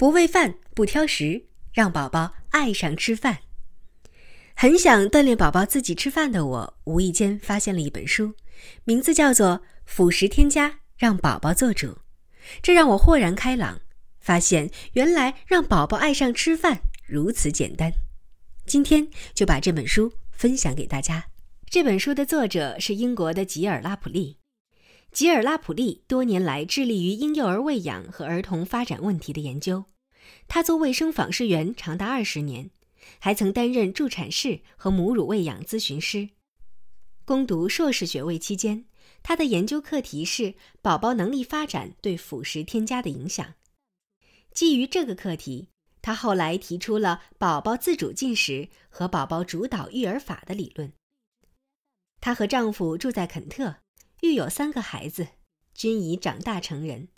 [0.00, 3.40] 不喂饭，不挑食，让宝宝爱上吃饭。
[4.56, 8.32] 很想锻炼宝宝自己吃饭的我，无意间发现了一本书，
[8.84, 11.88] 名字叫做《辅食添加，让宝宝做主》。
[12.62, 13.82] 这让我豁然开朗，
[14.20, 17.92] 发现原来让宝宝爱上吃饭如此简单。
[18.64, 21.26] 今天就把这本书分享给大家。
[21.68, 24.39] 这本书的作者是英国的吉尔拉普利。
[25.12, 29.84] 吉尔拉普利多年来致力于婴幼儿喂养和儿童发展问题的研究。
[30.46, 32.70] 他做卫生访视员长达二十年，
[33.18, 36.30] 还曾担任助产士和母乳喂养咨询师。
[37.24, 38.84] 攻读硕士学位期间，
[39.22, 43.54] 他的研究课题是宝宝能力发展对辅食添加的影响。
[44.52, 45.68] 基于这个课题，
[46.02, 50.92] 他后来提出了宝宝自主进食和宝宝主导育儿法的理论。
[52.20, 53.76] 她和丈夫住在肯特，
[54.22, 55.28] 育有三个孩子，
[55.74, 57.08] 均已长大成人。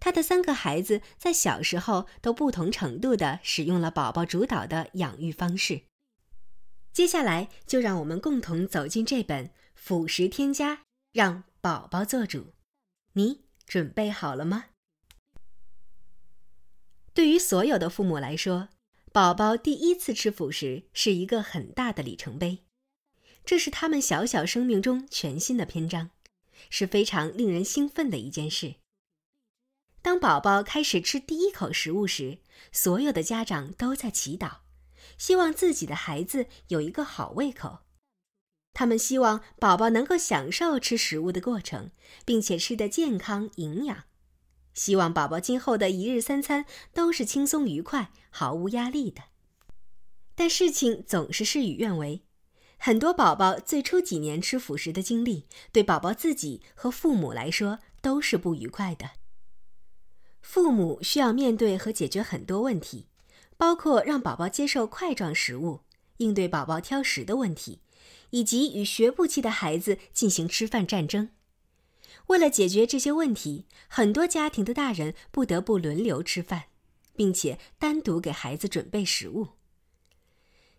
[0.00, 5.82] 他的三个孩子在小时候都不同程度地使用了宝宝主导的养育方式。
[6.92, 12.40] 接下来，就让我们共同走进这本《辅食添加，让宝宝做主》。
[13.12, 14.66] 你准备好了吗？
[17.14, 18.70] 对于所有的父母来说，
[19.12, 22.64] 宝宝第一次吃辅食是一个很大的里程碑。
[23.44, 26.10] 这是他们小小生命中全新的篇章，
[26.70, 28.76] 是非常令人兴奋的一件事。
[30.00, 32.38] 当宝宝开始吃第一口食物时，
[32.72, 34.58] 所有的家长都在祈祷，
[35.16, 37.80] 希望自己的孩子有一个好胃口。
[38.74, 41.90] 他们希望宝宝能够享受吃食物的过程，
[42.24, 44.04] 并且吃得健康营养。
[44.74, 49.24] 希望宝宝今后的一日三餐都是轻松愉快、毫无压力的。
[50.34, 52.22] 但事情总是事与愿违。
[52.84, 59.10] 很多宝宝最初几年吃辅食的经历，对宝宝自己和父母来说都是不愉快的。
[60.40, 63.06] 父母需要面对和解决很多问题，
[63.56, 65.82] 包括让宝宝接受块状食物、
[66.16, 67.82] 应对宝宝挑食的问题，
[68.30, 71.30] 以及与学步期的孩子进行吃饭战争。
[72.26, 76.64] 为了解决这些问题，很多家庭的大人不得不轮流吃饭，
[77.14, 79.50] 并且单独给孩子准备食物。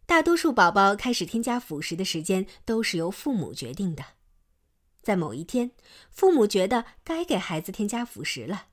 [0.05, 4.03] 大多数宝宝开始添加辅食的时间都是由父母决定的。
[5.01, 5.71] 在某一天，
[6.11, 8.67] 父母觉得该给孩子添加辅食了，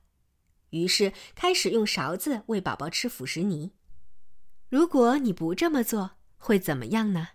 [0.69, 3.71] 于是开始用勺子喂宝宝吃辅食泥。
[4.69, 7.29] 如果你不这么做，会怎么样呢？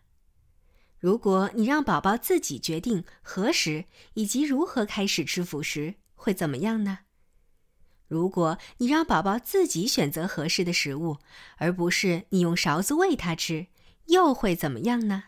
[0.99, 3.85] 如果你让宝宝自己决定何时
[4.15, 7.01] 以及如何开始吃辅食，会怎么样呢？
[8.09, 11.19] 如果你让宝宝自己选择合适的食物，
[11.59, 13.67] 而不是你用勺子喂他吃，
[14.07, 15.25] 又会怎么样呢？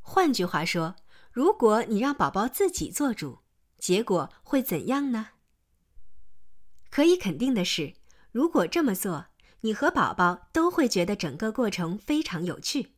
[0.00, 0.96] 换句话说，
[1.30, 3.40] 如果你让宝宝自己做主，
[3.78, 5.28] 结果会怎样呢？
[6.90, 7.94] 可以肯定的是，
[8.32, 9.26] 如果这么做，
[9.60, 12.94] 你和宝宝都会觉得整个过程非常有趣。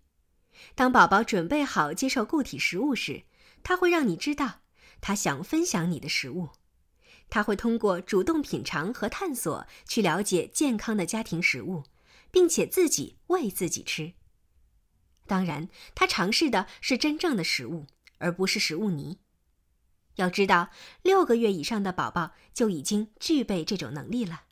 [0.75, 3.25] 当宝宝准备好接受固体食物时，
[3.63, 4.61] 他会让你知道
[5.01, 6.51] 他想分享你的食物。
[7.29, 11.85] 他会通过主动品尝和探索去了解健康的家庭食物，
[12.31, 14.15] 并且自己喂自己吃。
[15.31, 17.87] 当然，他尝试的是真正的食物，
[18.19, 19.19] 而不是食物泥。
[20.17, 20.71] 要知道，
[21.03, 24.43] 六个月以上的宝宝就已经具备这种能力了。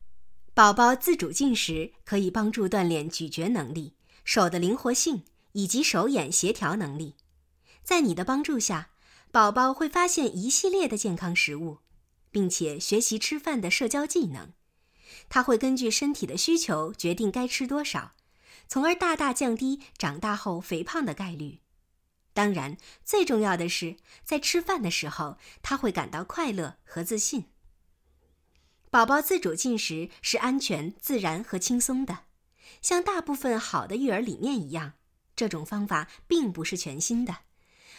[0.55, 7.17] 宝宝自主进食可以帮助锻炼咀嚼能力、手的灵活性以及手眼协调能力。
[7.83, 8.91] 在你的帮助下，
[9.33, 11.79] 宝宝会发现一系列的健康食物，
[12.31, 14.53] 并且学习吃饭的社交技能。
[15.29, 18.13] 他会根据身体的需求决定该吃多少。
[18.69, 21.61] 从而大大降低长大后肥胖的概率。
[22.35, 27.47] 当然，最重要的是，在吃饭的时候，他会感到快乐和自信。
[28.91, 32.21] 宝宝自主进食是安全、自然和轻松的，
[32.81, 34.93] 像大部分好的育儿理念一样，
[35.35, 37.39] 这种方法并不是全新的，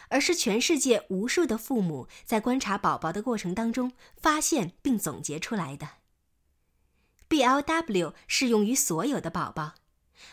[0.07, 5.89] 而是全世界无数的父母在观察宝宝的过程当中发现并总结出来的。
[7.27, 9.75] BLW 适用于所有的宝宝。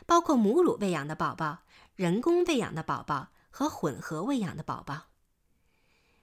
[0.06, 1.60] 包括母乳喂养的宝宝、
[1.94, 5.06] 人工喂养的宝宝和混合喂养的宝宝。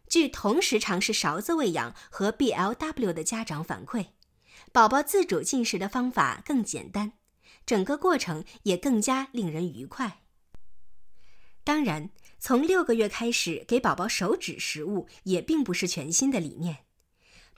[0.08, 4.08] 据同时尝试勺子喂养和 BLW 的家长反馈，
[4.72, 7.14] 宝宝自主进食的方法更简单，
[7.66, 10.22] 整个过程也更加令人愉快。
[11.64, 12.10] 当然，
[12.40, 16.83] 从六个月开始给宝宝手指食物也并不是全新的理念。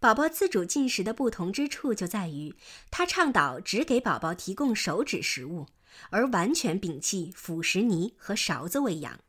[0.05, 2.53] 宝宝自主进食的不同之处就在于，
[2.91, 5.65] 他倡导只给宝宝提供手指食物。
[6.11, 9.21] 而完全摒弃辅食泥和勺子喂养。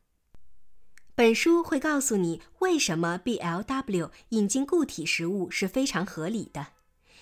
[1.15, 6.67] 本书会告诉你为什么 BLW 引进固体食物是非常合理的，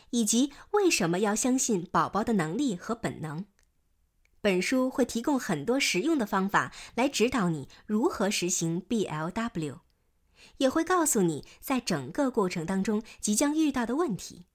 [0.09, 3.45] 以及为什么要相信宝宝的能力和本能。
[4.41, 9.77] 本书会提供很多实用的方法来指导你如何实行 BLW，
[10.57, 14.45] 也会告诉你在整个过程当中即将遇到的问题。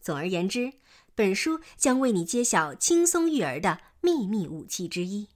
[0.00, 0.74] 总而言之，
[1.14, 5.28] 本书将为你揭晓轻松育儿的秘密武器之一。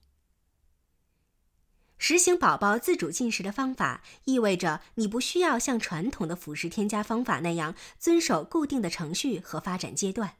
[1.97, 10.37] 实行宝宝自主进食的方法，意味着你不需要像传统的辅食添加方法那样遵守固定的程序和发展阶段。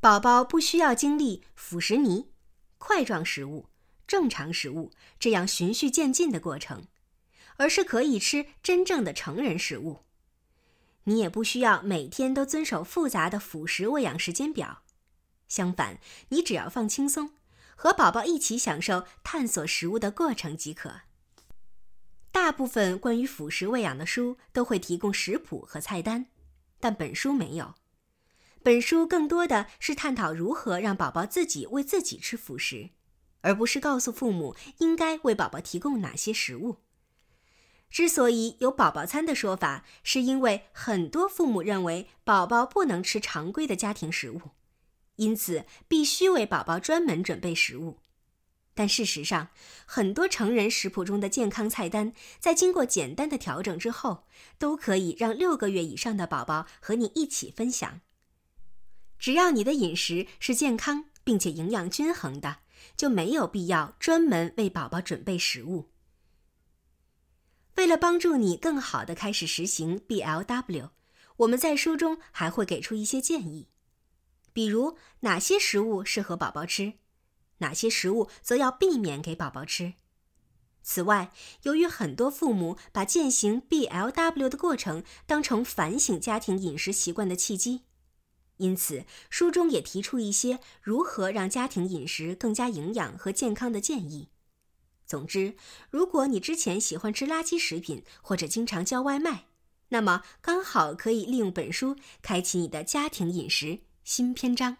[0.00, 2.32] 宝宝不需要经历辅食泥、
[2.78, 3.68] 块状食物、
[4.04, 6.88] 正常食物这样循序渐进的过程，
[7.56, 10.00] 而是可以吃真正的成人食物。
[11.04, 14.82] 你也不需要每天都遵守复杂的辅食喂养时间表，
[15.48, 17.32] 相反，你只要放轻松。
[17.74, 21.00] 和宝宝一起享受探索食物的过程即可。
[22.30, 26.26] 大部分关于辅食喂养的书都会提供食谱和菜单，
[26.78, 27.74] 但本书没有。
[28.62, 32.90] 本书更多的是探讨如何让宝宝自己喂自己吃辅食，
[33.40, 36.76] 而不是告诉父母应该为宝宝提供哪些食物。
[37.92, 44.40] 之所以有“宝宝餐”的说法，是因为很多父母认为宝宝不能吃常规的家庭食物。
[45.16, 47.98] 因此，必须为宝宝专门准备食物。
[48.74, 49.48] 但事实上，
[49.84, 54.24] 很多成人食谱中的健康菜单，在经过简单的调整之后，
[54.58, 58.00] 都可以让六个月以上的宝宝和你一起分享。
[59.18, 62.60] 只要你的饮食是健康并且营养均衡的，
[62.96, 65.91] 就没有必要专门为宝宝准备食物。
[67.82, 70.90] 为了帮助你更好的开始实行 BLW，
[71.38, 73.66] 我们在书中还会给出一些建议。
[74.52, 76.92] 比如哪些食物适合宝宝吃，
[77.58, 79.94] 哪些食物则要避免给宝宝吃。
[80.84, 81.32] 此外，
[81.64, 87.80] 由于很多父母把践行 BLW 的过程当成反省家庭饮食习惯的契机，
[88.58, 94.28] 因此书中也提出一些如何让家庭饮食更加营养和健康的建议。
[95.12, 95.54] 总之，
[95.90, 99.44] 如果你之前喜欢吃垃圾食品或者经常叫外卖，
[99.90, 103.80] 那么刚好可以利用本书开启你的家庭饮食。
[104.04, 104.78] 新篇章。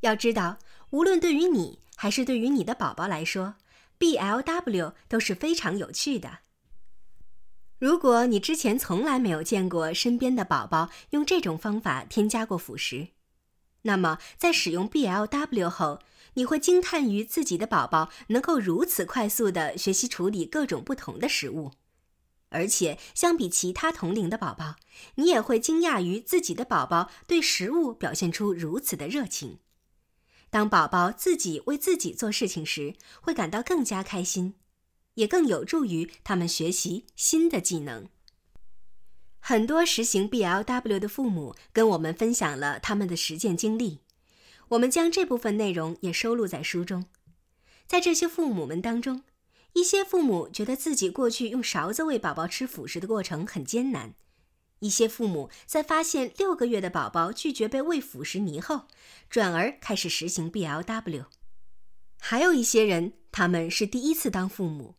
[0.00, 0.58] 要知道，
[0.90, 3.54] 无论对于你还是对于你的宝宝来说
[3.98, 6.40] ，BLW 都是非常有趣的。
[7.78, 13.08] 如果你之前从来没有见过身边的宝宝用这种方法添加过辅食，
[13.84, 16.00] 那么在使用 BLW 后，
[16.34, 21.72] 你会惊叹于自己的宝宝能够如此快速地学习处理各种不同的食物。
[22.48, 24.76] 而且，相比其他同龄的宝宝，
[25.14, 29.58] 你也会惊讶于自己的宝宝对食物表现出如此的热情。
[30.50, 34.54] 当宝宝自己为自己做事情时，会感到更加开心，
[35.14, 38.06] 也更有助于他们学习新的技能。
[39.40, 44.00] 很多实行 BLW 的父母跟我们分享了他们的实践经历，
[44.72, 47.04] 我们将这部分内容也收录在书中。
[47.86, 49.22] 在这些父母们当中，
[49.74, 54.14] 一些父母觉得自己过去用勺子喂宝宝吃辅食的过程很艰难，
[54.78, 58.86] 一些父母在发现六个月的宝宝拒绝被喂辅食泥后，
[59.28, 61.26] 转而开始实行 BLW。
[62.18, 64.94] 还有一些人，他们是第一次当父母，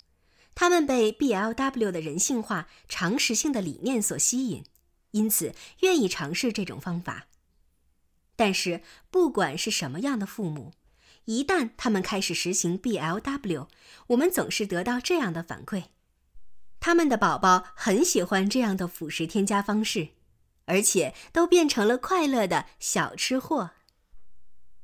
[0.54, 4.64] 他们被 BLW 的人性化、常识性的理念所吸引，
[5.12, 7.28] 因此愿意尝试这种方法。
[8.36, 8.82] 但是，
[9.12, 10.74] 不管是什么样的父母，
[11.26, 13.68] 一旦他们开始实行 BLW，
[14.08, 15.86] 我们总是得到这样的反馈：
[16.80, 20.10] 他们的宝宝很喜欢这样的辅食添加方式，
[20.66, 23.72] 而且都变成了快乐的小吃货。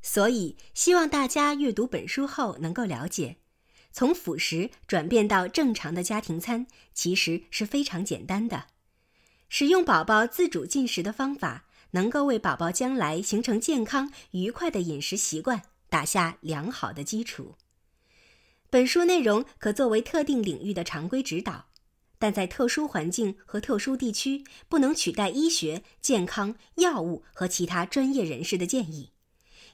[0.02, 3.38] 所以，希望大家阅读本书后能够了解，
[3.92, 8.68] 从辅食转变到正常的家庭餐其实是非常简单的。
[9.50, 15.64] 使用宝宝自主进食的方法，能够为宝宝将来形成健康愉快的饮食习惯。
[15.90, 17.56] 打下良好的基础。
[18.70, 21.70] 本书内容可作为特定领域的常规指导，
[22.20, 29.14] 但在特殊环境和特殊地区不能取代医学、健康、药物和其他专业人士的建议。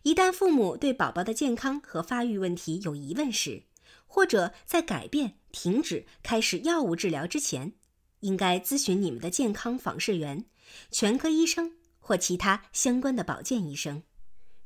[0.03, 3.63] 一旦父母对宝宝的健康和发育问题有疑问时，
[4.07, 7.73] 或者在改变、停止、开始药物治疗之前，
[8.21, 10.45] 应该咨询你们的健康访视员、
[10.89, 11.73] 全科医生
[12.05, 14.03] 或其他相关的保健医生。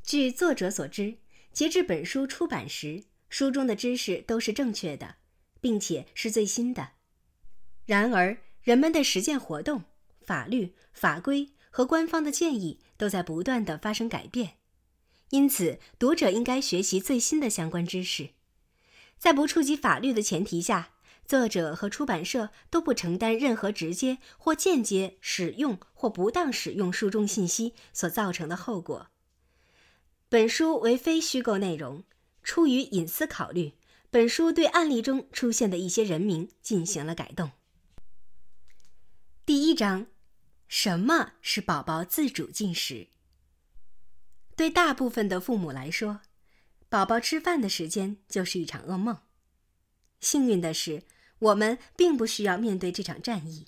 [0.04, 1.20] 据作者所知。
[1.52, 5.16] 截至本书出版时，书中的知识都是正确的，
[5.60, 6.92] 并且是最新的。
[7.86, 9.86] 然而，人们的实践活动、
[10.22, 14.58] 法律法规和官方的建议都在不断的发生改变，
[15.32, 18.30] 因此读者应该学习最新的相关知识。
[19.18, 20.94] 在不触及法律的前提下，
[21.30, 29.12] 作者和出版社都不承担任何直接或间接使用或不当使用书中信息所造成的后果。
[30.28, 32.04] 本书为非虚构内容，
[32.42, 33.74] 出于隐私考虑，
[34.10, 37.52] 本书对案例中出现的一些人名进行了改动。
[39.46, 40.08] 第一章，
[40.68, 43.10] 什么是宝宝自主进食？
[44.56, 46.22] 对大部分的父母来说，
[46.90, 49.20] 宝宝吃饭的时间就是一场噩梦。
[50.20, 51.04] 幸运的是，
[51.40, 53.68] 我们并不需要面对这场战役，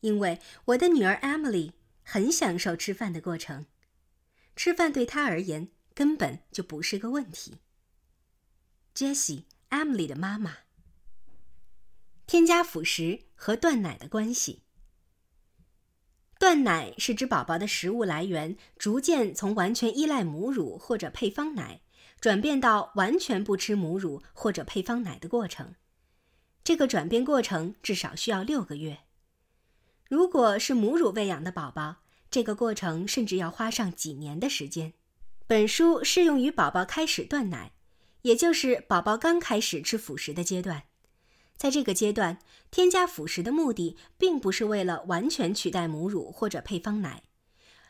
[0.00, 1.72] 因为我的女儿 Emily
[2.02, 3.66] 很享受吃饭的过程。
[4.56, 7.58] 吃饭对她而言根本就不是个问题。
[8.94, 10.58] Jessie，Emily 的妈妈。
[12.26, 14.62] 添加辅食和断奶的关系。
[16.38, 21.82] 断奶是指宝宝的食物来源逐渐从完全依赖母乳或者配方奶，
[22.20, 25.74] 转变到完全不吃母乳或者配方奶的过程。
[26.64, 29.00] 这个转变过程至少需要六个月。
[30.08, 31.96] 如果是母乳喂养的宝宝，
[32.30, 34.94] 这个过程甚至要花上几年的时间。
[35.46, 37.72] 本书适用于宝宝开始断奶，
[38.22, 40.84] 也就是宝宝刚开始吃辅食的阶段。
[41.54, 42.38] 在这个阶段，
[42.70, 47.24] 添加辅食的目的并不是为了完全取代母乳或者配方奶，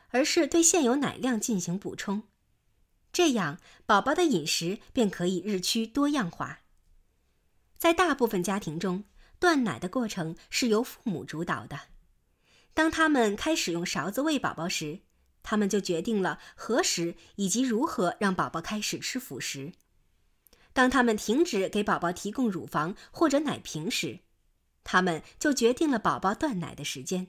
[0.08, 2.24] 而是对现有奶量进行补充。
[3.12, 6.63] 这样，宝宝的饮食便可以日趋多样化。
[7.78, 9.04] 在大部分家庭中，
[9.38, 11.80] 断奶的过程是由父母主导的。
[12.72, 15.00] 当他们开始用勺子喂宝宝时，
[15.42, 19.72] 他们就决定了何时以及如何让宝宝开始吃辅食。
[20.72, 24.20] 当他们停止给宝宝提供乳房或者奶瓶时，
[24.82, 27.28] 他们就决定了宝宝断奶的时间。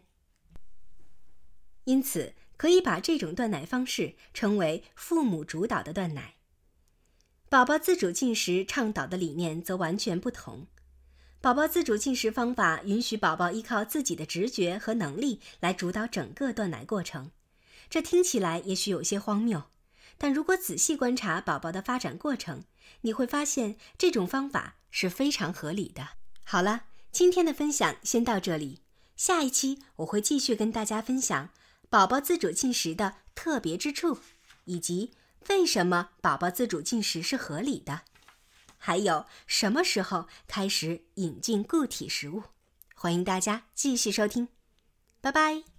[1.83, 6.35] 因此，可以把这种断奶方式称为父母主导的断奶。
[7.55, 10.67] 宝宝自主进食倡导的理念则完全不同。
[11.39, 17.31] 宝宝自主进食方法允许宝宝依靠自己的直觉和能力来主导整个断奶过程。
[17.89, 19.63] 这听起来也许有些荒谬。
[20.17, 22.65] 但如果仔细观察宝宝的发展过程，
[23.03, 26.09] 你会发现这种方法是非常合理的。
[26.43, 28.81] 好了，今天的分享先到这里，
[29.15, 31.51] 下一期我会继续跟大家分享
[31.89, 34.19] 宝宝自主进食的特别之处，
[34.65, 35.11] 以及
[35.49, 38.01] 为什么宝宝自主进食是合理的，
[38.77, 42.43] 还有什么时候开始引进固体食物。
[42.95, 44.47] 欢迎大家继续收听，
[45.21, 45.74] 拜拜。